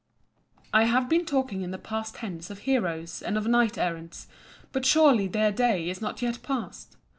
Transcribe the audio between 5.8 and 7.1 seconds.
is not yet passed.